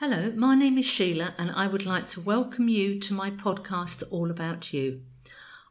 [0.00, 4.02] Hello, my name is Sheila, and I would like to welcome you to my podcast,
[4.10, 5.02] All About You.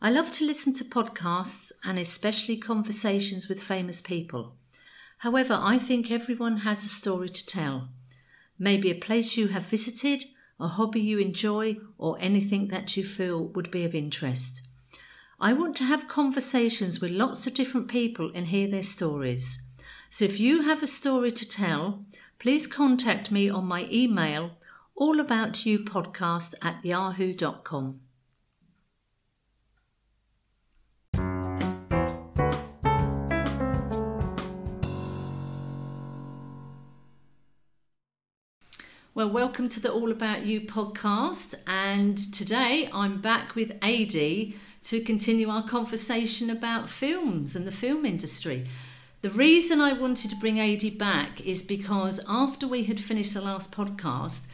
[0.04, 4.54] I love to listen to podcasts and especially conversations with famous people.
[5.18, 7.90] However, I think everyone has a story to tell.
[8.60, 10.26] Maybe a place you have visited,
[10.60, 14.62] a hobby you enjoy, or anything that you feel would be of interest.
[15.40, 19.66] I want to have conversations with lots of different people and hear their stories.
[20.12, 22.06] So if you have a story to tell,
[22.40, 24.52] please contact me on my email
[24.98, 28.00] allaboutyoupodcast at yahoo.com.
[39.14, 41.56] Well, welcome to the All About You podcast.
[41.68, 44.14] And today I'm back with AD
[44.84, 48.66] to continue our conversation about films and the film industry.
[49.22, 53.42] The reason I wanted to bring AD back is because after we had finished the
[53.42, 54.48] last podcast,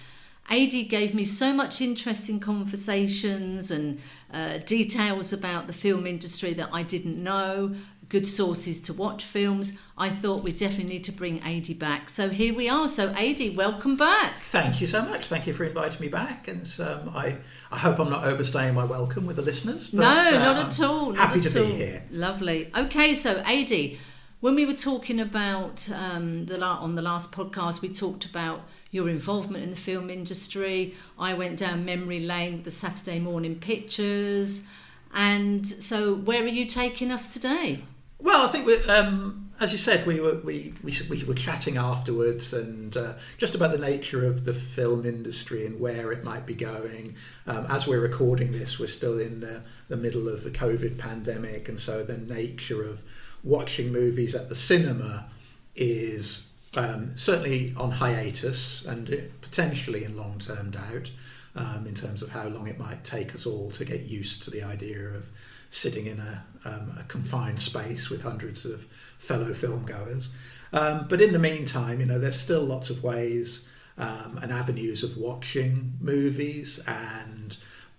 [0.50, 4.00] AD gave me so much interesting conversations and
[4.34, 7.76] uh, details about the film industry that I didn't know,
[8.10, 9.78] good sources to watch films.
[10.00, 12.10] I thought we definitely need to bring AD back.
[12.10, 12.88] So here we are.
[12.88, 14.40] So AD, welcome back.
[14.40, 15.28] Thank you so much.
[15.28, 16.48] Thank you for inviting me back.
[16.48, 17.38] And um, I,
[17.72, 19.90] I hope I'm not overstaying my welcome with the listeners.
[19.90, 20.00] But,
[20.32, 21.10] no, not uh, at all.
[21.12, 21.68] Not happy at to all.
[21.68, 22.04] be here.
[22.10, 22.72] Lovely.
[22.76, 23.98] Okay, so AD
[24.42, 29.10] when we were talking about um, the on the last podcast, we talked about your
[29.10, 30.94] involvement in the film industry.
[31.18, 34.68] I went down memory lane with the Saturday morning pictures,
[35.14, 37.84] and so where are you taking us today?
[38.20, 41.78] Well, I think we, um, as you said, we were we, we, we were chatting
[41.78, 46.46] afterwards, and uh, just about the nature of the film industry and where it might
[46.46, 47.16] be going.
[47.46, 51.70] Um, as we're recording this, we're still in the, the middle of the COVID pandemic,
[51.70, 53.04] and so the nature of
[53.46, 55.30] watching movies at the cinema
[55.76, 59.08] is um, certainly on hiatus and
[59.42, 61.12] potentially in long term doubt
[61.56, 64.52] um, in terms of how long it might take us all to get used to
[64.52, 65.30] the idea of
[65.70, 68.88] sitting in a, um, a confined space with hundreds of
[69.20, 70.30] fellow film goers.
[70.74, 73.68] Um, but in the meantime, you know, there's still lots of ways
[73.98, 77.56] um, and avenues of watching movies and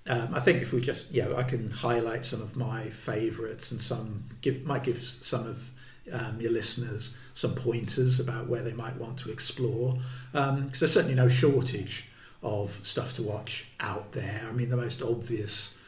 [0.08, 3.80] um, I think if we just, yeah, I can highlight some of my favourites and
[3.80, 5.70] some give might give some of
[6.12, 9.98] um, your listeners some pointers about where they might want to explore.
[10.32, 12.04] Because um, there's certainly no shortage
[12.42, 14.42] of stuff to watch out there.
[14.48, 15.78] I mean, the most obvious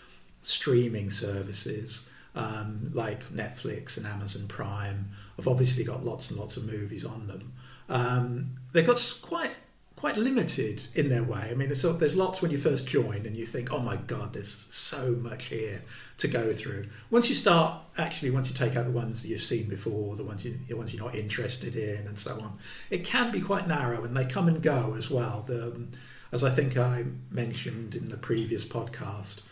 [0.42, 6.64] streaming services um, like Netflix and Amazon Prime have obviously got lots and lots of
[6.64, 7.52] movies on them.
[7.88, 9.52] Um, they've got quite
[9.98, 11.48] quite limited in their way.
[11.50, 14.32] I mean, there's, there's lots when you first join and you think, oh my God,
[14.32, 15.82] there's so much here
[16.18, 16.86] to go through.
[17.10, 20.22] Once you start, actually, once you take out the ones that you've seen before, the
[20.22, 22.56] ones, you, the ones you're not interested in, and so on,
[22.90, 25.44] it can be quite narrow and they come and go as well.
[25.48, 25.90] The, um,
[26.30, 29.42] as I think I mentioned in the previous podcast,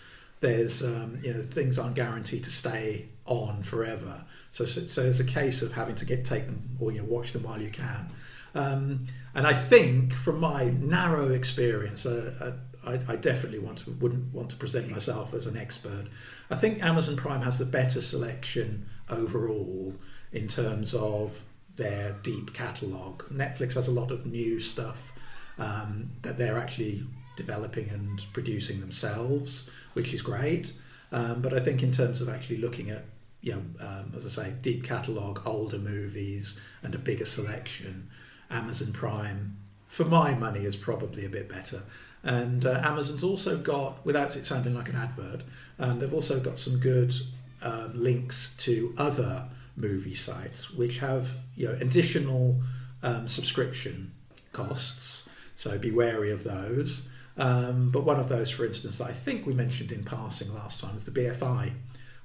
[0.41, 4.25] there's um, you know things aren't guaranteed to stay on forever.
[4.51, 7.33] So, so, so a case of having to get take them or you know watch
[7.33, 8.11] them while you can.
[8.57, 12.53] Um, and I think, from my narrow experience, uh,
[12.87, 16.07] I, I, definitely want to, wouldn't want to present myself as an expert.
[16.51, 19.95] I think Amazon Prime has the better selection overall
[20.33, 21.43] in terms of
[21.75, 23.25] their deep catalogue.
[23.31, 25.13] Netflix has a lot of new stuff
[25.59, 27.05] um, that they're actually
[27.37, 30.73] developing and producing themselves, which is great.
[31.13, 33.05] Um, but I think in terms of actually looking at,
[33.43, 38.09] you know, um, as I say, deep catalogue, older movies, and a bigger selection,
[38.51, 41.83] Amazon Prime, for my money, is probably a bit better.
[42.23, 45.43] And uh, Amazon's also got, without it sounding like an advert,
[45.79, 47.15] um, they've also got some good
[47.63, 52.61] uh, links to other movie sites which have you know additional
[53.03, 54.13] um, subscription
[54.53, 55.29] costs.
[55.55, 57.09] So be wary of those.
[57.39, 60.81] Um, but one of those, for instance, that I think we mentioned in passing last
[60.81, 61.73] time is the BFI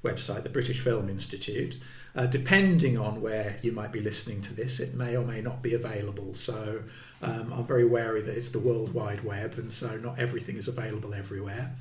[0.04, 1.78] website, the British Film Institute.
[2.14, 5.62] Uh, depending on where you might be listening to this, it may or may not
[5.62, 6.34] be available.
[6.34, 6.84] So
[7.22, 10.68] um, I'm very wary that it's the World Wide Web, and so not everything is
[10.68, 11.76] available everywhere.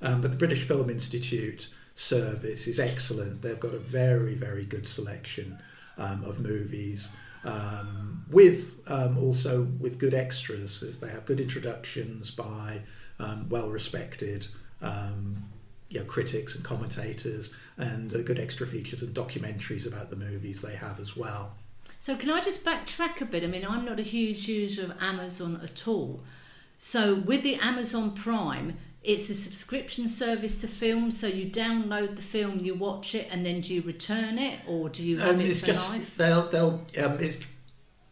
[0.00, 3.42] Um, but the British Film Institute service is excellent.
[3.42, 5.58] They've got a very, very good selection
[5.98, 7.10] um, of movies.
[7.44, 12.82] Um, with um, also with good extras, as they have good introductions by
[13.18, 14.46] um, well-respected
[15.92, 20.62] you know, critics and commentators and uh, good extra features and documentaries about the movies
[20.62, 21.54] they have as well.
[21.98, 23.44] So, can I just backtrack a bit?
[23.44, 26.22] I mean, I'm not a huge user of Amazon at all.
[26.78, 31.20] So, with the Amazon Prime, it's a subscription service to films.
[31.20, 34.88] So, you download the film, you watch it, and then do you return it, or
[34.88, 36.16] do you have um, it for just, life?
[36.16, 37.18] They'll, they'll, um,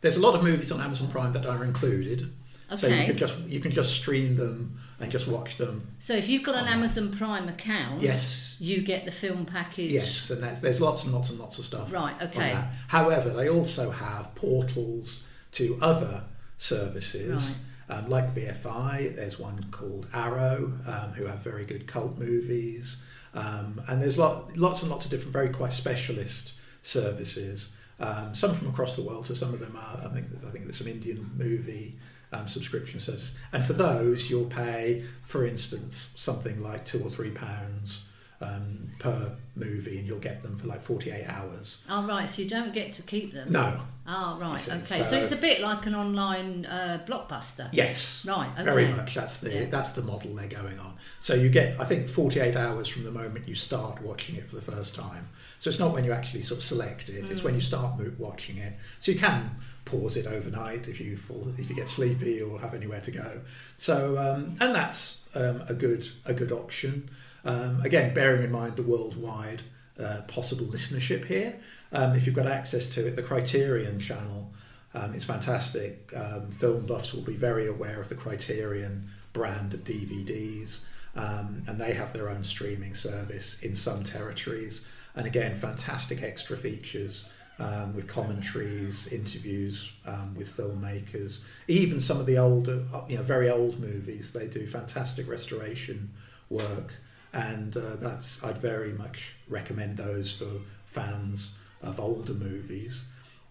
[0.02, 2.30] there's a lot of movies on Amazon Prime that are included.
[2.76, 5.86] So you can just you can just stream them and just watch them.
[5.98, 6.68] So if you've got an.
[6.68, 9.90] Amazon Prime account, Yes, you get the film package.
[9.90, 11.92] yes, and that's, there's lots and lots and lots of stuff.
[11.92, 12.58] Right, okay.
[12.88, 16.22] However, they also have portals to other
[16.58, 17.58] services.
[17.88, 23.02] Um, like BFI, there's one called Arrow, um, who have very good cult movies,
[23.34, 27.74] um, and there's lot, lots and lots of different, very quite specialist services.
[27.98, 30.06] Um, some from across the world, so some of them are.
[30.06, 31.96] I think I think there's some Indian movie
[32.32, 37.30] um, subscription service, and for those you'll pay, for instance, something like two or three
[37.30, 38.04] pounds
[38.40, 41.84] um, per movie, and you'll get them for like 48 hours.
[41.88, 42.28] Oh, right.
[42.28, 43.50] So you don't get to keep them.
[43.50, 44.58] No, Oh, right.
[44.58, 44.96] see, Okay.
[44.96, 47.68] So, so- it's a bit like an online uh, blockbuster.
[47.72, 48.50] yes, Right.
[48.54, 48.64] Okay.
[48.64, 49.14] Very much.
[49.14, 49.64] That's the Yeah.
[49.70, 50.94] that's the model they're going on.
[51.20, 54.56] So you get, I think, 48 hours from the moment you start watching it for
[54.56, 55.28] the first time.
[55.58, 57.56] So it's not when you actually sort of select it; it's when Mm.
[57.56, 58.72] you start watching it.
[59.00, 59.50] So you can
[59.84, 63.40] pause it overnight if you fall, if you get sleepy or have anywhere to go.
[63.76, 67.10] So um, and that's um, a good a good option.
[67.44, 69.62] Um, again, bearing in mind the worldwide
[70.02, 71.54] uh, possible listenership here.
[71.92, 74.50] Um, if you've got access to it, the Criterion channel
[74.94, 76.12] um, is fantastic.
[76.16, 80.84] Um, film buffs will be very aware of the Criterion brand of DVDs,
[81.16, 84.86] um, and they have their own streaming service in some territories.
[85.16, 92.26] And again, fantastic extra features um, with commentaries, interviews um, with filmmakers, even some of
[92.26, 94.32] the older, uh, you know, very old movies.
[94.32, 96.10] They do fantastic restoration
[96.48, 96.94] work,
[97.32, 100.48] and uh, that's I'd very much recommend those for
[100.86, 103.04] fans of older movies.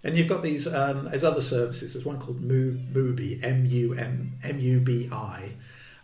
[0.04, 1.94] And you've got these um, there's other services.
[1.94, 5.50] There's one called Mu- Mubi, M U M M U B I,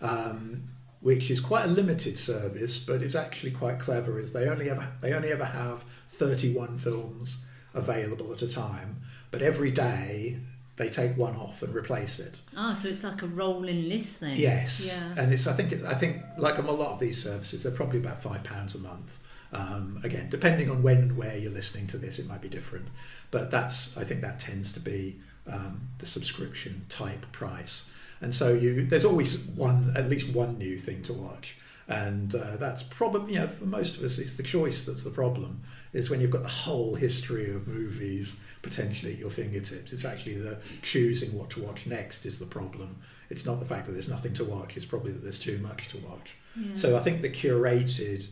[0.02, 0.64] um,
[1.00, 4.20] which is quite a limited service, but is actually quite clever.
[4.20, 8.98] Is they only ever they only ever have 31 films available at a time,
[9.32, 10.40] but every day
[10.78, 12.36] they take one off and replace it.
[12.58, 14.36] Ah, so it's like a rolling list then.
[14.38, 15.14] Yes, Yeah.
[15.24, 18.00] and it's I think it's, I think like a lot of these services, they're probably
[18.00, 19.20] about five pounds a month.
[19.52, 22.88] Um, again, depending on when and where you're listening to this, it might be different,
[23.32, 25.18] but that's I think that tends to be
[25.52, 27.92] um, the subscription type price.
[28.22, 31.58] And so you there's always one at least one new thing to watch,
[31.88, 35.62] and uh, that's probably know for most of us it's the choice that's the problem.
[35.94, 39.94] Is when you've got the whole history of movies potentially at your fingertips.
[39.94, 42.98] It's actually the choosing what to watch next is the problem.
[43.30, 44.76] It's not the fact that there's nothing to watch.
[44.76, 46.32] It's probably that there's too much to watch.
[46.60, 46.74] Yeah.
[46.74, 48.28] So I think the curated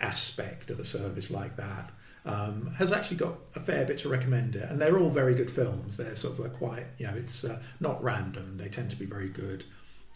[0.00, 1.90] aspect of a service like that
[2.24, 5.50] um, has actually got a fair bit to recommend it, and they're all very good
[5.50, 5.96] films.
[5.96, 8.58] They're sort of like quite, you know, it's uh, not random.
[8.58, 9.64] They tend to be very good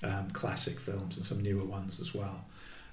[0.04, 2.44] um, classic films and some newer ones as well.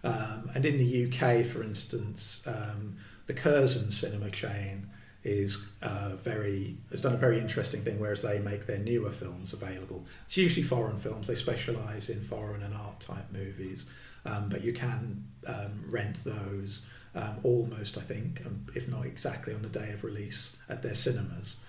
[0.04, 2.98] Um, and in the UK, for instance, um,
[3.28, 4.88] the Curzon cinema chain
[5.24, 8.00] is uh, very has done a very interesting thing.
[8.00, 11.28] Whereas they make their newer films available, it's usually foreign films.
[11.28, 13.86] They specialise in foreign and art type movies,
[14.25, 16.86] um, but you can um, rent those
[17.16, 20.96] um, almost, I think, um, if not exactly on the day of release at their
[20.96, 21.60] cinemas.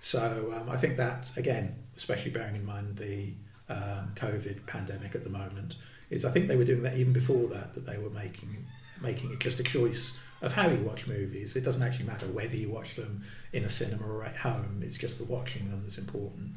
[0.00, 3.34] So um, I think that again, especially bearing in mind the
[3.70, 5.76] COVID pandemic at the moment,
[6.10, 7.74] is I think they were doing that even before that.
[7.74, 8.66] That they were making
[9.00, 11.56] making it just a choice of how you watch movies.
[11.56, 14.82] It doesn't actually matter whether you watch them in a cinema or at home.
[14.84, 16.50] It's just the watching them that's important.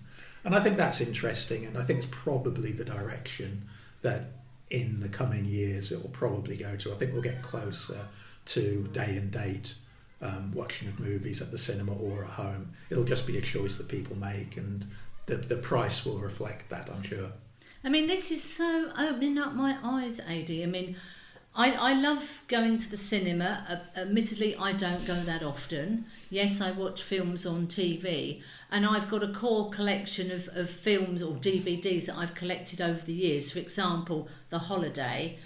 [0.43, 1.65] And I think that's interesting.
[1.65, 3.67] And I think it's probably the direction
[4.01, 4.21] that
[4.69, 6.93] in the coming years it will probably go to.
[6.93, 8.07] I think we'll get closer
[8.45, 9.75] to day and date
[10.21, 12.73] um, watching of movies at the cinema or at home.
[12.89, 14.85] It'll just be a choice that people make, and
[15.25, 16.89] the the price will reflect that.
[16.89, 17.31] I'm sure.
[17.83, 20.49] I mean, this is so opening up my eyes, Ad.
[20.49, 20.95] I mean,
[21.55, 23.65] I, I love going to the cinema.
[23.69, 26.05] Uh, admittedly, I don't go that often.
[26.29, 31.23] Yes, I watch films on TV, and I've got a core collection of, of films
[31.23, 33.51] or DVDs that I've collected over the years.
[33.51, 35.37] For example, The Holiday,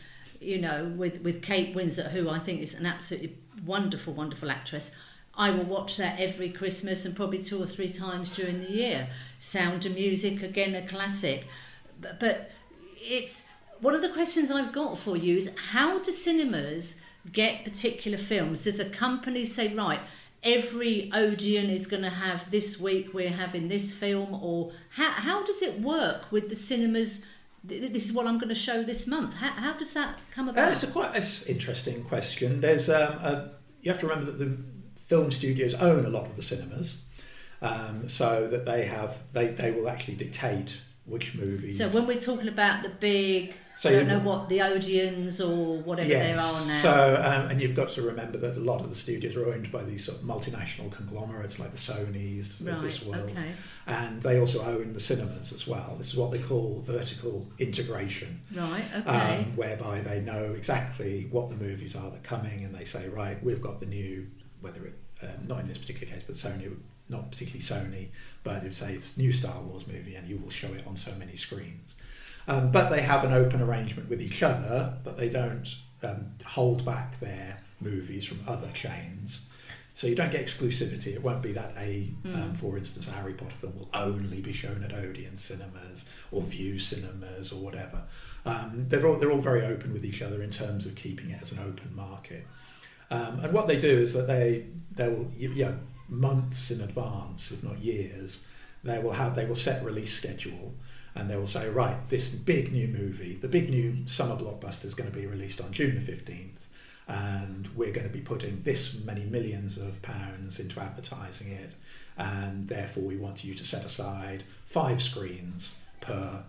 [0.42, 4.96] you know, with, with Kate Winslet, who I think is an absolutely wonderful, wonderful actress.
[5.36, 9.10] I will watch that every Christmas and probably two or three times during the year.
[9.38, 11.46] Sound of Music, again, a classic.
[12.02, 12.52] But, but
[12.98, 13.49] it's
[13.82, 18.64] one of the questions I've got for you is how do cinemas get particular films?
[18.64, 20.00] Does a company say, right,
[20.44, 25.44] every Odeon is going to have this week we're having this film, or how, how
[25.44, 27.26] does it work with the cinemas?
[27.64, 29.36] This is what I'm going to show this month.
[29.36, 30.72] How, how does that come about?
[30.72, 32.62] it's a quite an interesting question.
[32.62, 34.58] There's um, a, you have to remember that the
[35.08, 37.04] film studios own a lot of the cinemas,
[37.62, 41.78] um, so that they have they, they will actually dictate which movies.
[41.78, 45.82] So when we're talking about the big, So I don't know what the Odeons or
[45.82, 46.78] whatever there are now.
[46.82, 49.72] So, um, and you've got to remember that a lot of the studios are owned
[49.72, 53.52] by these sort of multinational conglomerates like the Sonys of this world, Okay.
[53.88, 55.96] and they also own the cinemas as well.
[55.98, 58.84] This is what they call vertical integration, Right.
[58.98, 59.38] Okay.
[59.38, 63.08] um, whereby they know exactly what the movies are that are coming, and they say,
[63.08, 64.28] right, we've got the new,
[64.60, 66.76] whether it, um, not in this particular case, but Sony,
[67.10, 68.10] not particularly Sony,
[68.44, 70.96] but it would say it's new Star Wars movie, and you will show it on
[70.96, 71.96] so many screens.
[72.48, 76.86] Um, but they have an open arrangement with each other that they don't um, hold
[76.86, 79.50] back their movies from other chains.
[79.94, 81.08] So you don't get exclusivity.
[81.08, 84.54] It won't be that a, um, for instance, a Harry Potter film will only be
[84.54, 88.04] shown at Odeon cinemas or Vue cinemas or whatever.
[88.46, 91.42] Um, they're all they're all very open with each other in terms of keeping it
[91.42, 92.48] as an open market.
[93.12, 95.78] Um, and what they do is that they they will you you know
[96.10, 98.46] months in advance, if not years,
[98.84, 100.74] they will have they will set release schedule
[101.16, 104.94] and they will say right this big new movie, the big new summer blockbuster is
[104.94, 106.68] going to be released on June the fifteenth,
[107.08, 111.76] and we're going to be putting this many millions of pounds into advertising it,
[112.18, 116.44] and therefore we want you to set aside five screens per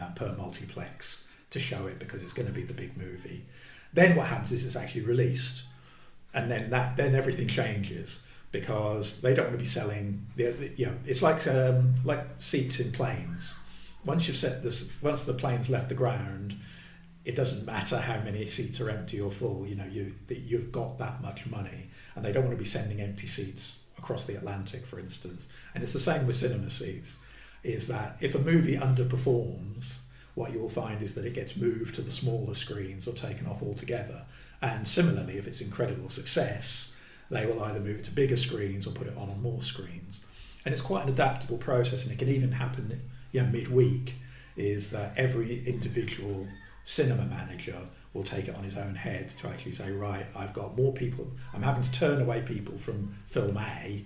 [0.00, 3.44] uh, per multiplex to show it because it's going to be the big movie.
[3.92, 5.64] Then what happens is it's actually released,
[6.34, 10.26] and then that then everything changes because they don't want to be selling.
[10.36, 13.54] You know, it's like um, like seats in planes.
[14.04, 16.56] Once you've set this, once the plane's left the ground,
[17.24, 19.66] it doesn't matter how many seats are empty or full.
[19.66, 23.00] You know, you you've got that much money, and they don't want to be sending
[23.00, 25.48] empty seats across the Atlantic, for instance.
[25.74, 27.16] And it's the same with cinema seats.
[27.64, 29.98] Is that if a movie underperforms,
[30.36, 33.46] what you will find is that it gets moved to the smaller screens or taken
[33.48, 34.22] off altogether.
[34.62, 36.92] And similarly, if it's incredible success,
[37.30, 40.24] they will either move it to bigger screens or put it on on more screens.
[40.64, 43.00] And it's quite an adaptable process, and it can even happen
[43.42, 44.16] know, midweek.
[44.56, 46.48] Is that every individual
[46.82, 47.78] cinema manager
[48.12, 51.30] will take it on his own head to actually say, right, I've got more people,
[51.54, 54.04] I'm having to turn away people from film A,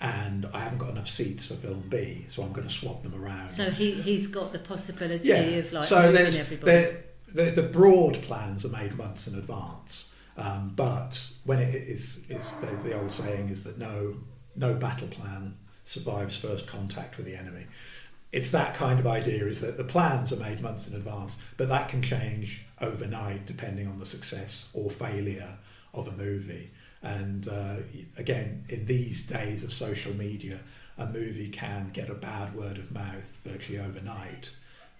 [0.00, 3.14] and I haven't got enough seats for film B, so I'm going to swap them
[3.14, 3.48] around.
[3.48, 5.36] So he he's got the possibility yeah.
[5.36, 6.72] of like so moving everybody.
[6.72, 12.24] the, the the broad plans are made months in advance, um, but when it is
[12.28, 14.16] is there's the old saying is that no
[14.54, 17.66] no battle plan survives first contact with the enemy.
[18.32, 21.68] It's that kind of idea is that the plans are made months in advance, but
[21.68, 25.56] that can change overnight depending on the success or failure
[25.94, 26.70] of a movie.
[27.02, 27.76] And uh,
[28.18, 30.58] again, in these days of social media,
[30.98, 34.50] a movie can get a bad word of mouth virtually overnight.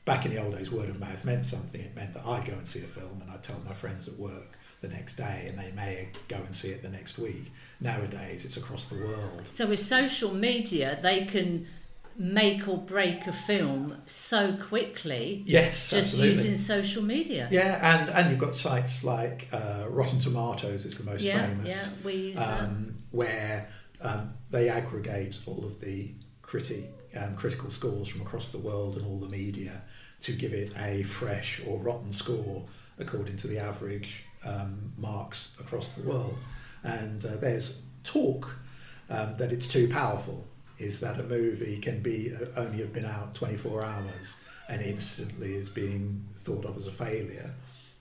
[0.04, 1.80] Back in the old days, word of mouth meant something.
[1.80, 4.16] It meant that I'd go and see a film and I'd tell my friends at
[4.16, 7.50] work the next day and they may go and see it the next week.
[7.80, 9.48] Nowadays, it's across the world.
[9.50, 11.66] So with social media, they can
[12.18, 16.28] make or break a film so quickly Yes, just absolutely.
[16.28, 17.48] using social media.
[17.50, 21.68] Yeah, and, and you've got sites like uh, Rotten Tomatoes is the most yeah, famous.
[21.68, 22.60] yeah, we use that.
[22.62, 23.68] um, where
[24.00, 29.06] um, they aggregate all of the criti- um, critical scores from across the world and
[29.06, 29.82] all the media
[30.20, 32.64] to give it a fresh or rotten score
[32.98, 36.36] according to the average um, marks across the world.
[36.84, 38.56] And uh, there's talk
[39.10, 40.46] um, that it's too powerful,
[40.78, 44.36] is that a movie can be uh, only have been out 24 hours
[44.68, 47.54] and instantly is being thought of as a failure.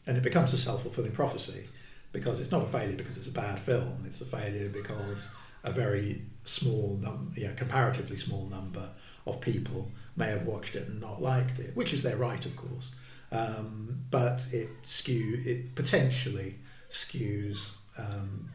[0.08, 1.68] And it becomes a self fulfilling prophecy
[2.12, 5.30] because it's not a failure because it's a bad film, it's a failure because
[5.64, 8.88] a very small, num- comparatively small number
[9.26, 12.56] of people may have watched it and not liked it, which is their right, of
[12.56, 12.94] course.
[13.32, 16.56] Um, but it skew it potentially
[16.90, 18.50] skews um,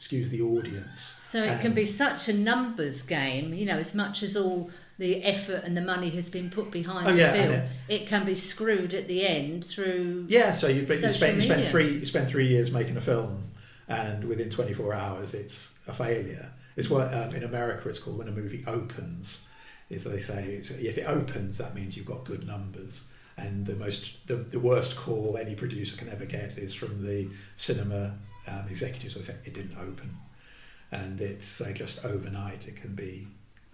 [0.00, 1.20] skews the audience.
[1.24, 5.24] So it can be such a numbers game, you know, as much as all the
[5.24, 8.24] effort and the money has been put behind Oh, the yeah, film, and it can
[8.24, 10.26] be screwed at the end through.
[10.28, 13.50] Yeah, so you, you spend you spend three you spend three years making a film,
[13.88, 16.52] and within 24 hours it's a failure.
[16.76, 19.46] It's what um, in America it's called when a movie opens.
[19.90, 23.04] Is they say it's, if it opens, that means you've got good numbers.
[23.36, 27.28] And the most the, the worst call any producer can ever get is from the
[27.56, 28.14] cinema
[28.46, 29.14] um, executives.
[29.14, 30.16] Who say it didn't open,
[30.92, 33.26] and it's uh, just overnight it can be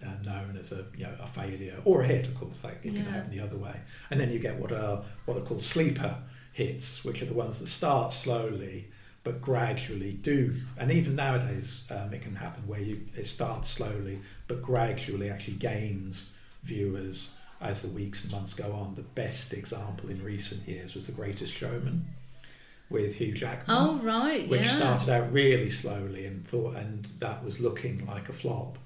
[0.03, 2.25] uh, known as a you know a failure or a hit.
[2.27, 3.75] Of course, like it can happen the other way.
[4.09, 6.17] And then you get what are what are called sleeper
[6.53, 8.87] hits, which are the ones that start slowly
[9.23, 10.55] but gradually do.
[10.77, 15.57] And even nowadays, um, it can happen where you it starts slowly but gradually actually
[15.57, 18.95] gains viewers as the weeks and months go on.
[18.95, 22.05] The best example in recent years was The Greatest Showman
[22.89, 24.67] with Hugh Jackman Oh right, which yeah.
[24.67, 28.77] started out really slowly and thought and that was looking like a flop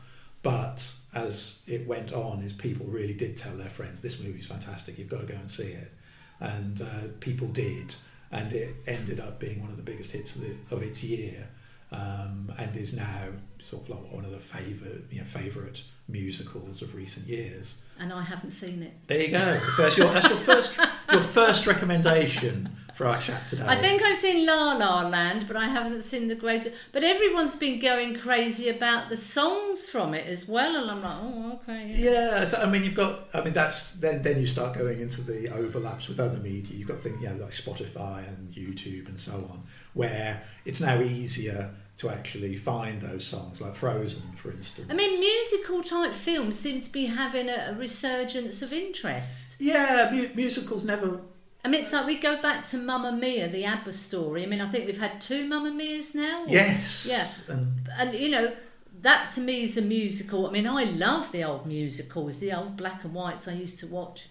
[0.46, 5.00] but as it went on, is people really did tell their friends, "This movie's fantastic.
[5.00, 5.92] You've got to go and see it,"
[6.40, 7.96] and uh, people did,
[8.32, 11.48] and it ended up being one of the biggest hits of, the, of its year,
[11.92, 13.28] um, and is now
[13.62, 17.76] sort of like one of the favorite, you know, favorite musicals of recent years.
[18.00, 18.94] And I haven't seen it.
[19.08, 19.60] There you go.
[19.74, 20.78] So that's your that's your first
[21.12, 23.66] your first recommendation for our chat today.
[23.68, 26.72] I think I've seen La La Land, but I haven't seen the great.
[26.94, 31.18] But everyone's been going crazy about the songs from it as well, and I'm like,
[31.22, 31.94] oh, okay.
[31.94, 33.28] Yeah, so, I mean, you've got.
[33.34, 34.24] I mean, that's then.
[34.24, 36.78] Then you start going into the overlaps with other media.
[36.78, 41.02] You've got things, you know, like Spotify and YouTube and so on, where it's now
[41.02, 44.88] easier to actually find those songs, like Frozen, for instance.
[44.90, 49.58] I mean, musical type films seem to be having a, a resurgence of interest.
[49.60, 51.20] Yeah, mu- musicals never.
[51.66, 54.44] I mean, it's like we go back to Mamma Mia, the ABBA story.
[54.44, 56.44] I mean, I think we've had two Mamma Mias now.
[56.44, 57.08] or- Yes.
[57.10, 57.28] Yeah.
[57.52, 58.54] And And, you know,
[59.02, 60.46] that to me is a musical.
[60.48, 63.88] I mean, I love the old musicals, the old black and whites I used to
[63.88, 64.28] watch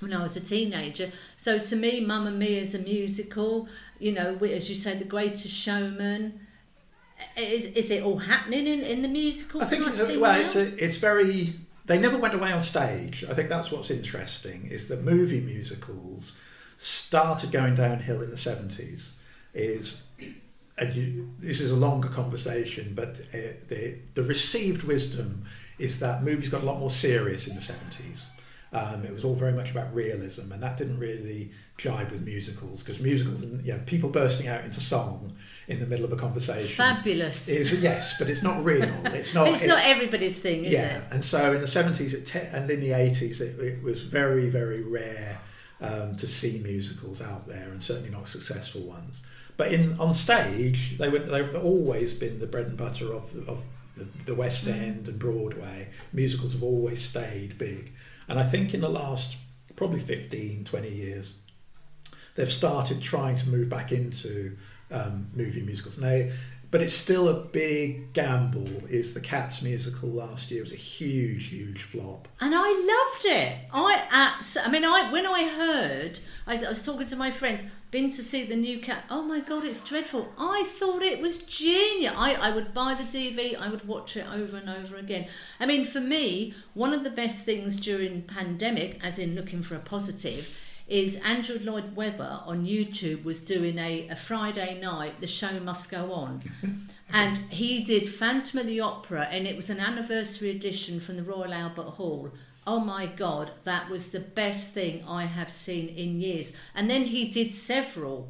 [0.00, 1.12] when I was a teenager.
[1.38, 3.68] So to me, Mamma Mia is a musical.
[3.98, 6.40] You know, we- as you say, The Greatest Showman.
[7.38, 9.62] Is, is it all happening in, in the musical?
[9.62, 10.40] I think it's a, well, now?
[10.40, 11.54] it's a, it's very.
[11.86, 13.24] They never went away on stage.
[13.24, 16.36] I think that's what's interesting is that movie musicals
[16.76, 19.12] started going downhill in the seventies.
[19.54, 20.02] Is
[20.78, 25.44] and you, this is a longer conversation, but uh, the the received wisdom
[25.78, 28.28] is that movies got a lot more serious in the seventies.
[28.72, 32.82] Um, it was all very much about realism, and that didn't really jibe with musicals
[32.82, 35.34] because musicals, and you know, people bursting out into song
[35.68, 37.48] in the middle of a conversation Fabulous.
[37.48, 38.90] is yes, but it's not real.
[39.06, 39.48] It's not.
[39.48, 41.04] it's it- not everybody's thing, is yeah, it?
[41.10, 45.40] and so in the seventies and in the eighties, it, it was very very rare
[45.80, 49.22] um, to see musicals out there, and certainly not successful ones.
[49.56, 53.50] But in on stage, they were they've always been the bread and butter of the,
[53.50, 53.62] of
[53.96, 55.88] the, the West End and Broadway.
[56.12, 57.92] Musicals have always stayed big,
[58.28, 59.36] and I think in the last
[59.76, 61.40] probably 15, 20 years,
[62.34, 64.56] they've started trying to move back into
[64.90, 65.98] um, movie musicals.
[65.98, 66.32] And they,
[66.76, 68.68] but it's still a big gamble.
[68.90, 72.28] Is the Cats musical last year was a huge, huge flop.
[72.38, 73.54] And I loved it.
[73.72, 74.58] I abs.
[74.58, 78.10] I mean, I when I heard, I was, I was talking to my friends, been
[78.10, 79.04] to see the new cat.
[79.08, 80.30] Oh my god, it's dreadful.
[80.36, 82.12] I thought it was genius.
[82.14, 83.58] I, I would buy the DV.
[83.58, 85.28] I would watch it over and over again.
[85.58, 89.76] I mean, for me, one of the best things during pandemic, as in looking for
[89.76, 90.54] a positive,
[90.88, 95.20] is Andrew Lloyd Webber on YouTube was doing a, a Friday night.
[95.20, 96.42] The show must go on.
[97.12, 101.22] And he did Phantom of the Opera, and it was an anniversary edition from the
[101.22, 102.32] Royal Albert Hall.
[102.66, 106.56] Oh my God, that was the best thing I have seen in years.
[106.74, 108.28] And then he did several.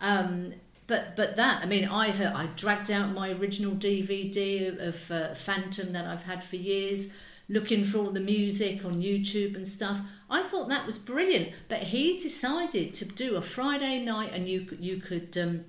[0.00, 0.54] Um,
[0.86, 5.10] but but that I mean I heard, I dragged out my original DVD of, of
[5.10, 7.12] uh, Phantom that I've had for years,
[7.50, 9.98] looking for all the music on YouTube and stuff.
[10.30, 11.48] I thought that was brilliant.
[11.68, 15.64] But he decided to do a Friday night, and you could- you could um,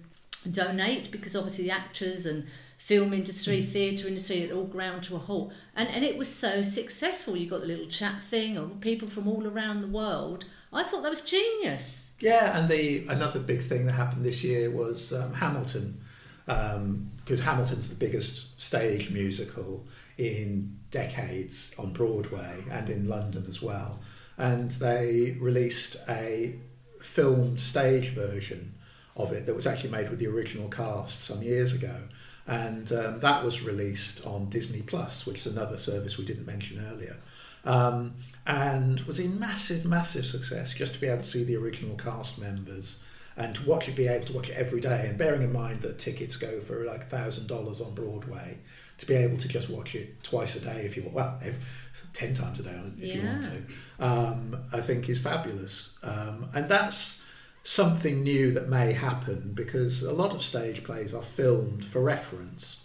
[0.50, 2.46] donate because obviously the actors and
[2.78, 5.52] film industry, theatre industry, it all ground to a halt.
[5.76, 7.36] And and it was so successful.
[7.36, 10.46] You got the little chat thing, or people from all around the world.
[10.74, 12.16] I thought that was genius.
[12.22, 16.00] Yeah, and the another big thing that happened this year was um, Hamilton,
[16.46, 19.86] because Hamilton's the biggest stage musical
[20.18, 24.00] in decades on Broadway and in London as well.
[24.38, 26.56] And they released a
[27.02, 28.74] filmed stage version
[29.16, 31.96] of it that was actually made with the original cast some years ago.
[32.48, 36.84] And um, that was released on Disney Plus, which is another service we didn't mention
[36.86, 37.18] earlier.
[37.64, 38.16] Um,
[38.48, 42.42] and was a massive, massive success just to be able to see the original cast
[42.42, 43.00] members
[43.38, 45.08] and to watch it, be able to watch it every day.
[45.08, 48.58] And bearing in mind that tickets go for like thousand dollars on Broadway,
[48.98, 51.56] to be able to just watch it twice a day if you want, well, if,
[52.14, 53.62] ten times a day if you want to,
[54.00, 55.98] um, I think is fabulous.
[56.04, 57.22] Um, and that's
[57.64, 62.82] something new that may happen because a lot of stage plays are filmed for reference.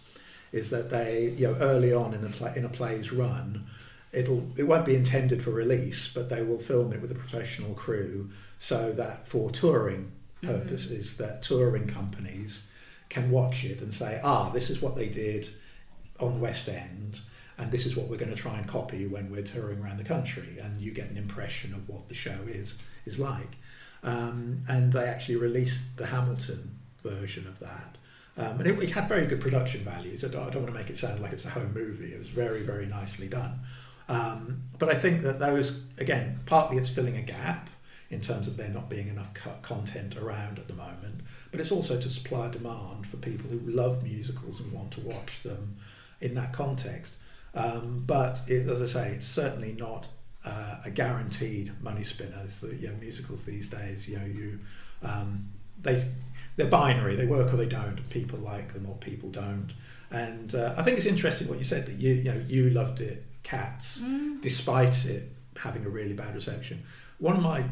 [0.53, 3.67] Is that they, you know, early on in a play, in a play's run,
[4.13, 7.73] it'll it won't be intended for release, but they will film it with a professional
[7.73, 12.67] crew so that for touring purposes, that touring companies
[13.09, 15.49] can watch it and say, ah, this is what they did
[16.19, 17.21] on the West End,
[17.57, 20.03] and this is what we're going to try and copy when we're touring around the
[20.03, 23.57] country, and you get an impression of what the show is is like.
[24.03, 27.97] Um, and they actually released the Hamilton version of that.
[28.37, 30.23] Um, and it, it had very good production values.
[30.23, 32.13] I don't, I don't want to make it sound like it was a home movie.
[32.13, 33.59] It was very, very nicely done.
[34.07, 37.69] Um, but I think that those, again, partly it's filling a gap
[38.09, 39.29] in terms of there not being enough
[39.61, 44.03] content around at the moment, but it's also to supply demand for people who love
[44.03, 45.75] musicals and want to watch them
[46.21, 47.15] in that context.
[47.53, 50.07] Um, but it, as I say, it's certainly not
[50.45, 52.39] uh, a guaranteed money spinner.
[52.43, 54.59] As the you know, musicals these days, you know, you
[55.03, 55.49] um,
[55.81, 56.01] they
[56.55, 57.15] they're binary.
[57.15, 58.07] They work or they don't.
[58.09, 59.73] People like them or people don't.
[60.11, 63.01] And uh, I think it's interesting what you said that you you know you loved
[63.01, 64.39] it, Cats, Mm.
[64.41, 66.83] despite it having a really bad reception.
[67.19, 67.63] One of my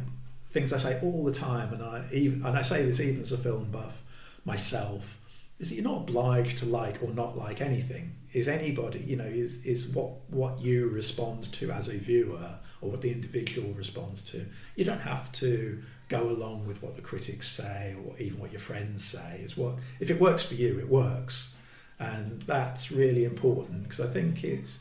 [0.56, 3.34] things I say all the time, and I even and I say this even as
[3.34, 4.02] a film buff
[4.46, 5.20] myself,
[5.60, 8.16] is that you're not obliged to like or not like anything.
[8.32, 12.90] Is anybody, you know, is is what what you respond to as a viewer or
[12.90, 14.46] what the individual responds to.
[14.78, 18.62] You don't have to go along with what the critics say or even what your
[18.62, 19.42] friends say.
[19.44, 21.54] Is what if it works for you, it works,
[22.00, 24.80] and that's really important because I think it's.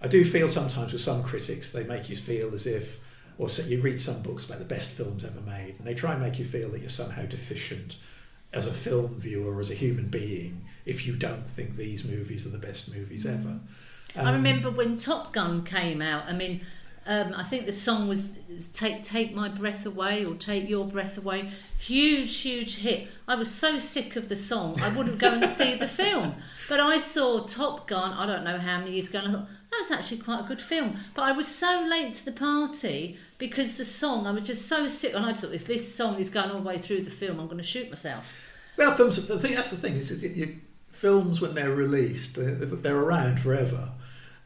[0.00, 3.00] I do feel sometimes with some critics they make you feel as if,
[3.38, 6.12] or so you read some books about the best films ever made, and they try
[6.12, 7.96] and make you feel that you're somehow deficient
[8.52, 12.50] as a film viewer as a human being if you don't think these movies are
[12.50, 13.58] the best movies ever.
[14.16, 16.28] I Um, remember when Top Gun came out.
[16.28, 16.60] I mean,
[17.06, 18.38] um, I think the song was
[18.72, 23.08] "Take Take My Breath Away" or "Take Your Breath Away." Huge, huge hit.
[23.26, 26.36] I was so sick of the song, I wouldn't go and see the film.
[26.68, 28.12] But I saw Top Gun.
[28.12, 29.46] I don't know how many years ago.
[29.74, 30.98] That was actually quite a good film.
[31.14, 34.26] But I was so late to the party because the song.
[34.26, 36.68] I was just so sick, and I thought if this song is going all the
[36.68, 38.32] way through the film, I'm going to shoot myself.
[38.76, 39.16] Well, films.
[39.26, 40.60] The thing that's the thing is, is you, you,
[40.90, 43.90] films when they're released, they're, they're around forever,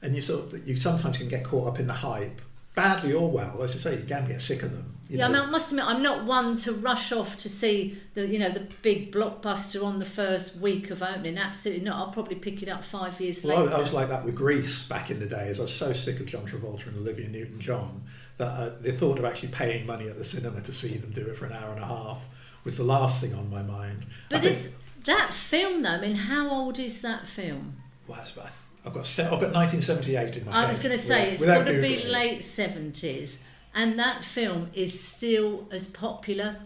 [0.00, 2.40] and you sort of, you sometimes can get caught up in the hype,
[2.74, 3.62] badly or well.
[3.62, 4.94] As I say, you can get sick of them.
[5.09, 7.48] You yeah, know, I, mean, I must admit, I'm not one to rush off to
[7.48, 11.38] see the you know the big blockbuster on the first week of opening.
[11.38, 11.96] Absolutely not.
[11.96, 13.74] I'll probably pick it up five years Well, later.
[13.74, 15.61] I, I was like that with Grease back in the days.
[15.61, 18.02] I was so sick of John Travolta and Olivia Newton-John
[18.37, 21.22] that uh, the thought of actually paying money at the cinema to see them do
[21.26, 22.22] it for an hour and a half
[22.64, 24.04] was the last thing on my mind.
[24.04, 24.68] I but think- it's
[25.04, 25.90] that film though.
[25.90, 27.76] I mean, how old is that film?
[28.07, 28.50] well, that's about-
[28.88, 31.66] I've got se- I've got 1978 in my I was going to say it's got
[31.66, 36.57] to be late seventies, and that film is still as popular.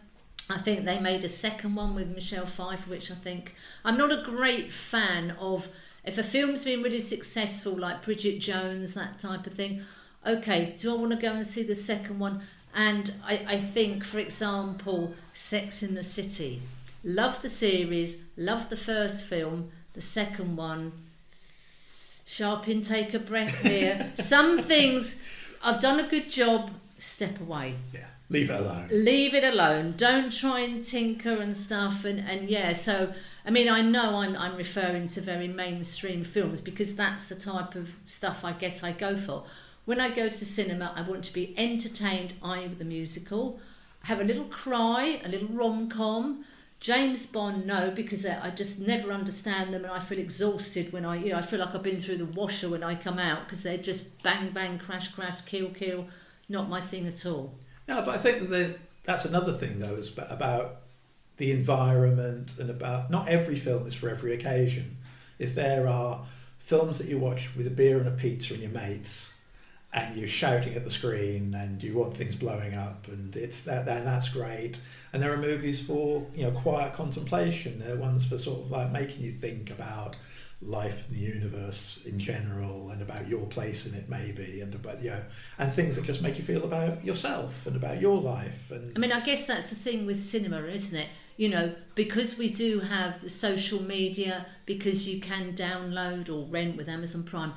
[0.49, 3.55] I think they made a second one with Michelle Pfeiffer, which I think
[3.85, 5.69] I'm not a great fan of.
[6.05, 9.83] If a film's been really successful, like Bridget Jones, that type of thing,
[10.25, 12.43] okay, do I want to go and see the second one?
[12.75, 16.63] And I, I think, for example, Sex in the City.
[17.05, 20.93] Love the series, love the first film, the second one,
[22.33, 24.11] sharp intake of breath here.
[24.14, 25.23] Some things
[25.62, 27.77] I've done a good job, step away.
[27.92, 28.88] Yeah, leave it alone.
[28.90, 29.95] Leave it alone.
[29.99, 33.12] Don't try and tinker and stuff and, and yeah, so
[33.45, 37.75] I mean I know I'm I'm referring to very mainstream films because that's the type
[37.75, 39.45] of stuff I guess I go for.
[39.85, 43.61] When I go to cinema I want to be entertained, I with the musical,
[44.05, 46.47] have a little cry, a little rom com.
[46.83, 51.14] James Bond, no, because I just never understand them, and I feel exhausted when I,
[51.14, 53.62] you know, I feel like I've been through the washer when I come out because
[53.62, 56.09] they're just bang, bang, crash, crash, kill, kill,
[56.49, 57.55] not my thing at all.
[57.87, 60.79] No, but I think that that's another thing though is about
[61.37, 64.97] the environment and about not every film is for every occasion.
[65.38, 66.25] Is there are
[66.59, 69.32] films that you watch with a beer and a pizza and your mates,
[69.95, 73.87] and you're shouting at the screen and you want things blowing up and it's that
[73.89, 74.81] and that's great.
[75.13, 77.79] And there are movies for you know quiet contemplation.
[77.79, 80.17] There are ones for sort of like making you think about
[80.63, 85.03] life in the universe in general and about your place in it maybe and about
[85.03, 85.21] you know
[85.59, 89.01] and things that just make you feel about yourself and about your life and I
[89.01, 91.09] mean, I guess that's the thing with cinema, isn't it?
[91.37, 96.77] You know, because we do have the social media, because you can download or rent
[96.77, 97.55] with Amazon Prime,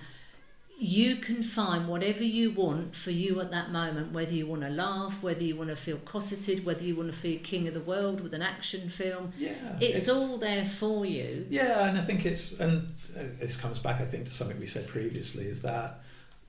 [0.77, 4.69] you can find whatever you want for you at that moment, whether you want to
[4.69, 7.79] laugh, whether you want to feel cosseted, whether you want to feel king of the
[7.79, 9.31] world with an action film.
[9.37, 11.45] yeah It's all there for you.
[11.49, 12.93] yeah and I think it's and
[13.39, 15.99] this comes back I think to something we said previously is that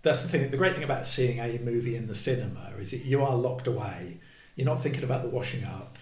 [0.03, 3.05] that's the thing the great thing about seeing a movie in the cinema is that
[3.05, 4.19] you are locked away
[4.57, 5.99] you're not thinking about the washing up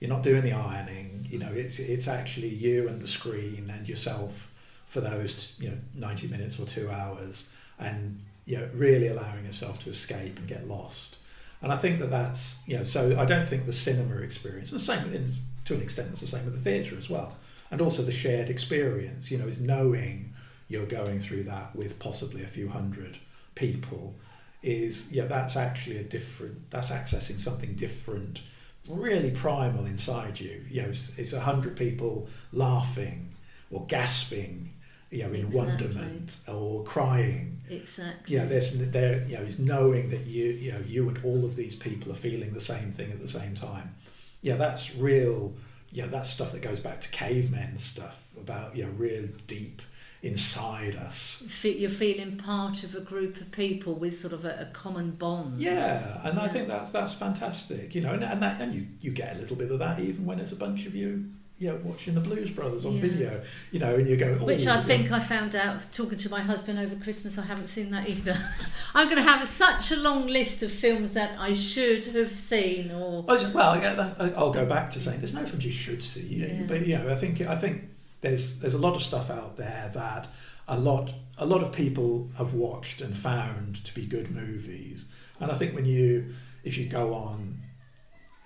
[0.00, 3.88] you're not doing the ironing you know it's it's actually you and the screen and
[3.88, 4.50] yourself
[4.86, 9.78] for those you know 90 minutes or 2 hours and you know really allowing yourself
[9.80, 11.18] to escape and get lost.
[11.62, 14.78] And I think that that's you know so I don't think the cinema experience the
[14.78, 15.26] same
[15.64, 17.36] to an extent it's the same with the theatre as well.
[17.70, 20.32] And also the shared experience you know is knowing
[20.68, 23.18] you're going through that with possibly a few hundred
[23.54, 24.14] people
[24.62, 28.42] is yeah that's actually a different that's accessing something different
[28.88, 30.64] really primal inside you.
[30.70, 33.34] You know it's, it's a hundred people laughing
[33.70, 34.72] or gasping
[35.10, 35.58] you know in Exactly.
[35.60, 38.34] wonderment or crying Exactly.
[38.36, 41.56] yeah there's there you know is knowing that you you know you and all of
[41.56, 43.94] these people are feeling the same thing at the same time
[44.42, 45.54] yeah that's real
[45.92, 49.82] yeah that's stuff that goes back to cavemen stuff about you know real deep
[50.22, 51.44] inside us.
[51.62, 55.60] You're feeling part of a group of people with sort of a, a common bond.
[55.60, 56.42] Yeah, and Yeah.
[56.42, 57.94] I think that's that's fantastic.
[57.94, 60.24] You know, and and, that, and you you get a little bit of that even
[60.26, 61.26] when it's a bunch of you.
[61.58, 63.00] You know, watching the Blues Brothers on Yeah.
[63.00, 63.42] video,
[63.72, 64.80] you know, and you go, oh, Which I yeah.
[64.82, 67.38] think I found out talking to my husband over Christmas.
[67.38, 68.36] I haven't seen that either.
[68.94, 72.90] I'm going to have such a long list of films that I should have seen
[72.92, 73.22] or.
[73.22, 76.54] Well, yeah, I'll go back to saying there's no films you should see, you know,
[76.54, 76.62] Yeah.
[76.68, 77.84] but you know, I think I think
[78.20, 80.28] there's there's a lot of stuff out there that
[80.68, 85.06] a lot a lot of people have watched and found to be good movies,
[85.40, 87.60] and I think when you if you go on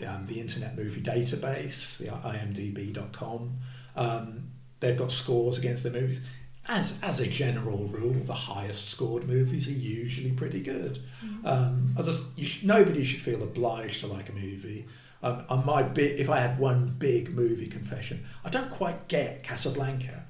[0.04, 3.58] um, the Internet Movie Database, the IMDb.com,
[3.96, 6.20] um, they've got scores against their movies.
[6.68, 10.98] As as a general rule, the highest scored movies are usually pretty good.
[11.44, 14.86] Um, as you sh- nobody should feel obliged to like a movie.
[15.22, 19.42] Um, on my bit, if I had one big movie confession, I don't quite get
[19.42, 20.24] Casablanca.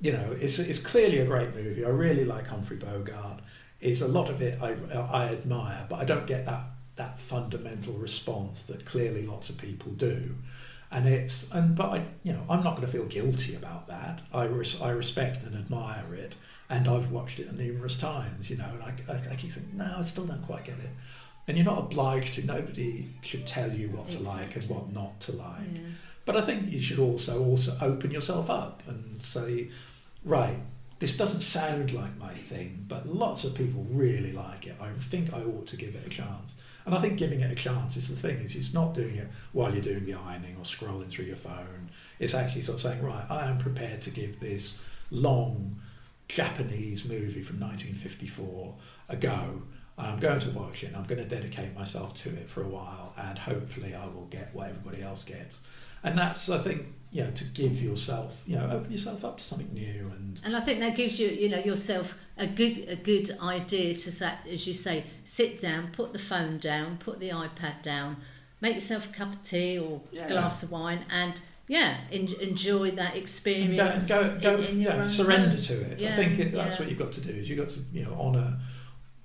[0.00, 1.84] You know, it's it's clearly a great movie.
[1.84, 3.40] I really like Humphrey Bogart.
[3.80, 6.62] It's a lot of it I, I admire, but I don't get that
[6.98, 10.34] that fundamental response that clearly lots of people do.
[10.90, 14.20] And it's and but I you know I'm not going to feel guilty about that.
[14.32, 16.34] I res, I respect and admire it,
[16.68, 18.50] and I've watched it numerous times.
[18.50, 20.90] You know, and I, I, I keep saying no, I still don't quite get it.
[21.46, 22.44] And you're not obliged to.
[22.44, 25.72] Nobody should tell you what to like and what not to like.
[25.74, 25.80] Yeah.
[26.24, 29.70] But I think you should also also open yourself up and say,
[30.24, 30.58] right,
[30.98, 34.76] this doesn't sound like my thing, but lots of people really like it.
[34.80, 36.54] I think I ought to give it a chance.
[36.88, 39.28] And I think giving it a chance is the thing, is it's not doing it
[39.52, 41.90] while you're doing the ironing or scrolling through your phone.
[42.18, 45.78] It's actually sort of saying, right, I am prepared to give this long
[46.28, 48.74] Japanese movie from 1954
[49.10, 49.60] a go.
[49.98, 53.12] I'm going to watch it I'm going to dedicate myself to it for a while
[53.18, 55.60] and hopefully I will get what everybody else gets.
[56.02, 59.44] And that's, I think, you know, to give yourself, you know, open yourself up to
[59.44, 62.96] something new and And I think that gives you, you know, yourself a good a
[62.96, 67.30] good idea to say, as you say, sit down, put the phone down, put the
[67.30, 68.16] iPad down,
[68.60, 70.28] make yourself a cup of tea or Yeah.
[70.28, 74.08] glass of wine, and yeah, en- enjoy that and go, experience.
[74.08, 75.60] go, go in, in yeah, surrender home.
[75.60, 76.00] to it.
[76.12, 77.32] I think it, that's what you've got to do.
[77.32, 78.58] Is you've got to, you know, honour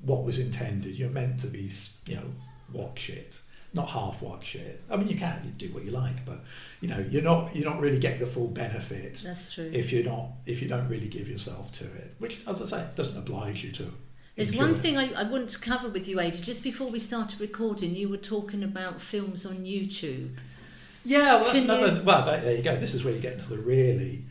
[0.02, 0.96] what was intended.
[0.98, 1.70] You're meant to be,
[2.06, 2.34] you know,
[2.74, 3.40] watch it,
[3.74, 4.82] not half watch it.
[4.90, 6.40] I mean, you can you do what you like, but
[6.82, 9.70] you know, you're not you're not really getting the full benefit That's true.
[9.74, 12.14] if you're not if you don't really give yourself to it.
[12.20, 13.92] Which, as I say, doesn't oblige you to.
[14.36, 16.42] There's enjoy one thing I, I want to cover with you, Ada.
[16.42, 20.36] Just before we started recording, you were talking about films on YouTube.
[21.06, 21.98] Yeah, well, that's Can another.
[21.98, 22.76] you- Well, there you go.
[22.78, 24.24] This is where you get into the really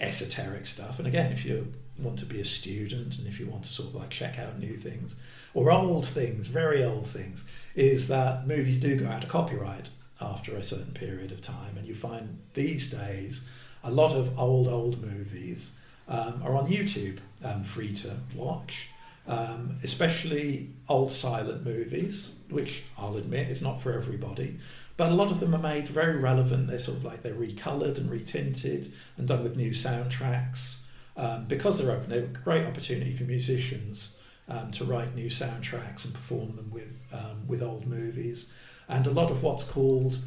[0.00, 0.98] esoteric stuff.
[0.98, 3.88] And again, if you want to be a student and if you want to sort
[3.90, 5.14] of like check out new things
[5.54, 9.88] or old things, very old things, is that movies do go out of copyright
[10.20, 11.76] after a certain period of time.
[11.76, 13.46] And you find these days
[13.82, 15.72] a lot of old, old movies
[16.08, 18.88] um, are on YouTube, um, free to watch.
[19.26, 24.58] Um, especially old silent movies, which I'll admit is not for everybody.
[24.98, 26.68] But a lot of them are made very relevant.
[26.68, 30.80] They're sort of like they're recoloured and retinted and done with new soundtracks.
[31.16, 36.04] Um, because they're open, they're a great opportunity for musicians um, to write new soundtracks
[36.04, 38.52] and perform them with um, with old movies.
[38.88, 40.18] And a lot of what's called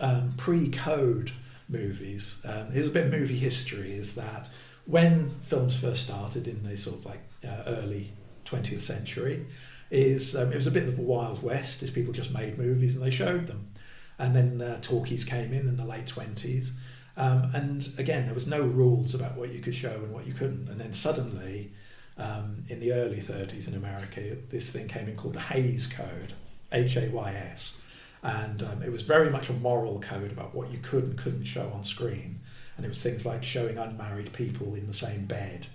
[0.00, 1.32] um, pre-code
[1.68, 2.40] movies.
[2.44, 4.48] Um, here's a bit of movie history: is that
[4.86, 8.12] when films first started in the sort of like uh, early
[8.44, 9.46] 20th century,
[9.90, 11.82] is um, it was a bit of a wild west.
[11.82, 13.74] Is people just made movies and they showed them
[14.18, 16.72] and then uh, talkies came in in the late 20s
[17.16, 20.32] um, and again there was no rules about what you could show and what you
[20.32, 21.72] couldn't and then suddenly
[22.16, 26.34] um, in the early 30s in america this thing came in called the Hays code
[26.72, 27.80] h-a-y-s
[28.22, 31.44] and um, it was very much a moral code about what you could and couldn't
[31.44, 32.40] show on screen
[32.76, 35.66] and it was things like showing unmarried people in the same bed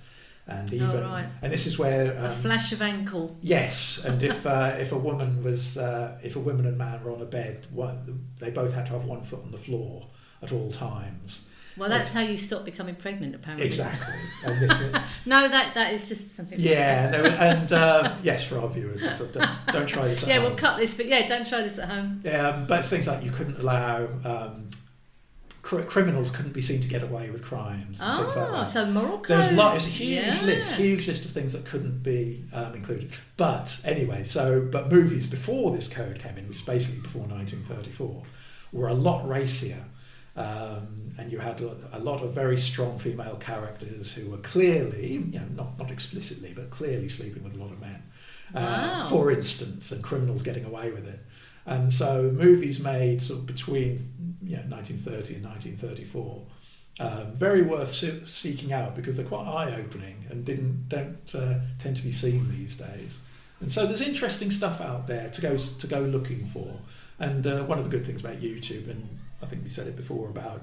[0.50, 1.28] and even right.
[1.42, 3.38] and this is where a um, flash of ankle.
[3.42, 7.12] Yes, and if uh, if a woman was uh, if a woman and man were
[7.12, 10.08] on a bed, one, they both had to have one foot on the floor
[10.42, 11.46] at all times.
[11.78, 13.66] Well, that's how you stop becoming pregnant, apparently.
[13.66, 14.14] Exactly.
[14.44, 14.94] And this is,
[15.26, 16.60] No, that that is just something.
[16.60, 20.24] yeah, no, and uh, yes, for our viewers, so don't, don't try this.
[20.24, 20.44] At Yeah, home.
[20.46, 22.22] we'll cut this, but yeah, don't try this at home.
[22.34, 24.70] Um, but it's things like you couldn't allow um,
[25.62, 28.68] cr- criminals couldn't be seen to get away with crimes and things like Oh, that.
[28.68, 29.28] so moral code.
[29.28, 29.78] There's a lot.
[29.78, 30.42] It's a huge yeah.
[30.44, 33.12] list, huge list of things that couldn't be um, included.
[33.38, 38.24] But anyway, so but movies before this code came in, which is basically before 1934,
[38.74, 39.84] were a lot racier,
[40.40, 45.12] um, and you had a a lot of very strong female characters who were clearly,
[45.34, 48.02] you know, not not explicitly, but clearly sleeping with a lot of men.
[48.56, 49.08] Uh, Wow.
[49.10, 51.20] For instance, and criminals getting away with it.
[51.66, 53.92] And so movies made sort of between
[54.42, 56.48] you know, 1930 and 1934
[57.02, 61.96] Um, very worth se- seeking out because they're quite eye-opening and didn't don't uh, tend
[61.98, 63.20] to be seen these days.
[63.62, 66.82] And so there's interesting stuff out there to go to go looking for.
[67.20, 69.96] And uh, one of the good things about YouTube, and I think we said it
[69.96, 70.62] before about,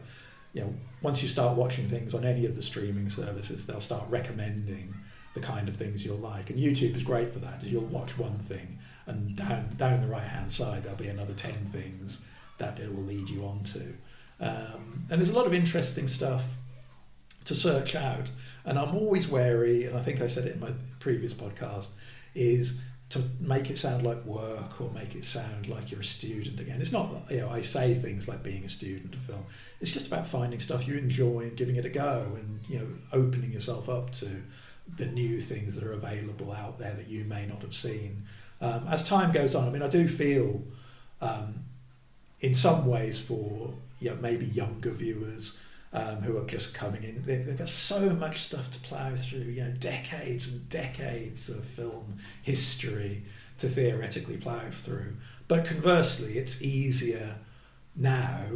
[0.52, 4.04] you know, once you start watching things on any of the streaming services, they'll start
[4.08, 4.94] recommending
[5.34, 6.50] the kind of things you'll like.
[6.50, 7.62] And YouTube is great for that.
[7.62, 11.70] You'll watch one thing, and down down the right hand side there'll be another ten
[11.72, 12.24] things
[12.58, 13.94] that it will lead you on to.
[14.40, 16.42] Um, and there's a lot of interesting stuff
[17.44, 18.30] to search out.
[18.64, 21.88] And I'm always wary, and I think I said it in my previous podcast,
[22.34, 26.58] is to make it sound like work or make it sound like you're a student
[26.58, 26.80] again.
[26.80, 29.44] It's not, you know, I say things like being a student of film.
[29.80, 32.86] It's just about finding stuff you enjoy and giving it a go and, you know,
[33.12, 34.42] opening yourself up to
[34.96, 38.24] the new things that are available out there that you may not have seen.
[38.60, 40.64] Um, as time goes on, I mean, I do feel
[41.20, 41.64] um,
[42.40, 45.60] in some ways for you know, maybe younger viewers
[45.92, 47.22] um, who are just coming in.
[47.24, 51.64] They've, they've, got so much stuff to plough through, you know, decades and decades of
[51.64, 53.22] film history
[53.58, 55.16] to theoretically plough through.
[55.48, 57.36] But conversely, it's easier
[57.94, 58.46] now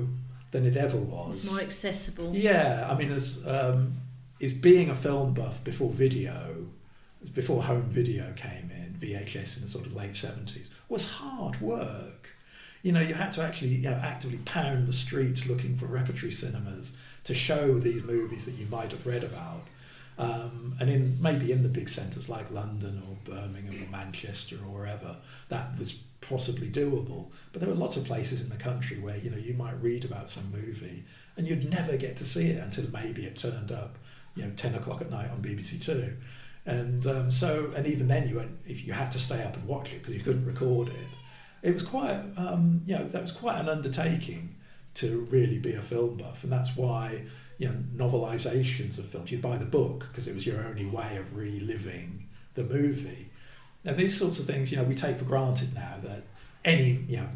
[0.51, 1.45] than it ever was.
[1.45, 2.33] It's more accessible.
[2.35, 3.95] Yeah, I mean, as um,
[4.41, 6.67] is being a film buff before video,
[7.35, 12.31] before home video came in, VHS in the sort of late seventies, was hard work
[12.83, 16.33] you know, you had to actually you know, actively pound the streets looking for repertory
[16.33, 19.67] cinemas to show these movies that you might have read about.
[20.19, 24.81] Um, and in maybe in the big centres like London or Birmingham or Manchester or
[24.81, 25.17] wherever,
[25.49, 27.31] that was possibly doable.
[27.53, 30.05] But there were lots of places in the country where you know you might read
[30.05, 31.05] about some movie
[31.37, 33.97] and you'd never get to see it until maybe it turned up,
[34.35, 36.15] you know, ten o'clock at night on BBC Two.
[36.67, 39.67] And um, so, and even then, you went if you had to stay up and
[39.67, 41.09] watch it because you couldn't record it
[41.63, 44.55] it was quite, um, you know, that was quite an undertaking
[44.95, 47.23] to really be a film buff, and that's why
[47.59, 49.31] you know novelizations of films.
[49.31, 53.31] You buy the book because it was your only way of reliving the movie,
[53.85, 56.25] and these sorts of things, you know, we take for granted now that
[56.65, 57.29] any, you know,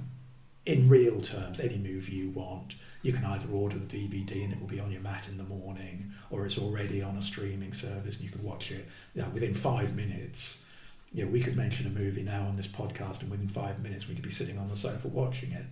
[0.67, 4.61] in real terms, any movie you want, you can either order the DVD and it
[4.61, 8.17] will be on your mat in the morning, or it's already on a streaming service
[8.17, 10.64] and you can watch it you know, within five minutes
[11.15, 14.09] you know, we could mention a movie now on this podcast, and within five minutes
[14.09, 15.65] we could be sitting on the sofa watching it.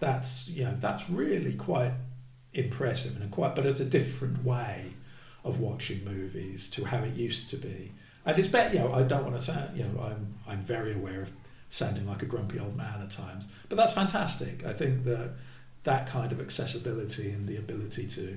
[0.00, 1.92] That's you know that's really quite
[2.52, 4.90] impressive and quite, but it's a different way
[5.44, 7.92] of watching movies to how it used to be.
[8.26, 10.94] And it's better, you know, I don't want to sound, you know, I'm I'm very
[10.94, 11.30] aware of
[11.70, 14.66] sounding like a grumpy old man at times, but that's fantastic.
[14.66, 15.30] I think that
[15.84, 18.36] that kind of accessibility and the ability to,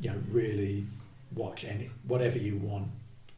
[0.00, 0.84] you know, really
[1.32, 2.88] watch any whatever you want,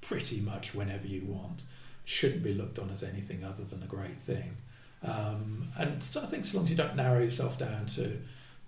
[0.00, 1.62] pretty much whenever you want
[2.04, 4.56] shouldn't be looked on as anything other than a great thing.
[5.02, 8.18] Um, and so I think so long as you don't narrow yourself down to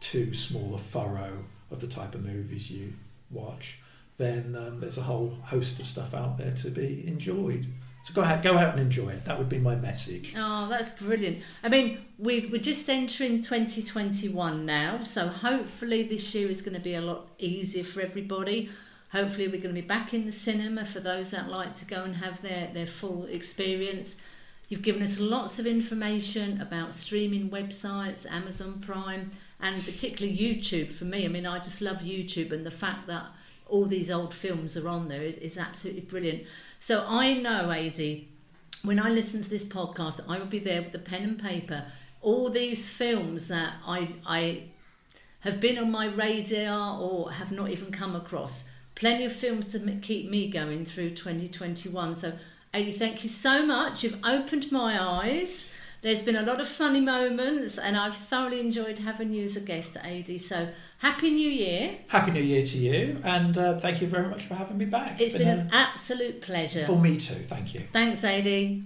[0.00, 2.92] too small a furrow of the type of movies you
[3.30, 3.78] watch,
[4.18, 7.66] then um, there's a whole host of stuff out there to be enjoyed.
[8.04, 9.24] So go out, go out and enjoy it.
[9.24, 10.32] That would be my message.
[10.36, 11.42] Oh, that's brilliant.
[11.64, 16.80] I mean, we, we're just entering 2021 now, so hopefully this year is going to
[16.80, 18.70] be a lot easier for everybody.
[19.12, 22.02] Hopefully, we're going to be back in the cinema for those that like to go
[22.02, 24.20] and have their, their full experience.
[24.68, 31.04] You've given us lots of information about streaming websites, Amazon Prime, and particularly YouTube for
[31.04, 31.24] me.
[31.24, 33.26] I mean, I just love YouTube, and the fact that
[33.68, 36.44] all these old films are on there is, is absolutely brilliant.
[36.80, 38.28] So I know, Adi,
[38.84, 41.84] when I listen to this podcast, I will be there with a pen and paper.
[42.22, 44.64] All these films that I, I
[45.40, 49.78] have been on my radar or have not even come across plenty of films to
[50.02, 52.16] keep me going through 2021.
[52.16, 52.32] So,
[52.74, 54.02] Adi, thank you so much.
[54.02, 55.72] You've opened my eyes.
[56.02, 59.60] There's been a lot of funny moments, and I've thoroughly enjoyed having you as a
[59.60, 60.38] guest, Adi.
[60.38, 61.96] So, Happy New Year.
[62.08, 65.20] Happy New Year to you, and uh, thank you very much for having me back.
[65.20, 66.84] it's, it's been, been an absolute pleasure.
[66.84, 67.82] For me too, thank you.
[67.92, 68.84] Thanks, Adi.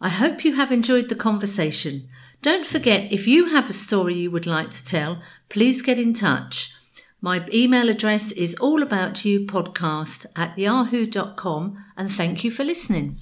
[0.00, 2.08] I hope you have enjoyed the conversation.
[2.40, 6.14] Don't forget, if you have a story you would like to tell, please get in
[6.14, 6.72] touch.
[7.20, 13.18] My email address is allaboutyoupodcast at yahoo.com and thank you for listening.